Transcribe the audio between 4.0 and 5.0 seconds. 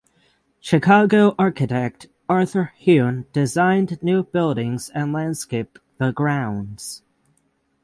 new buildings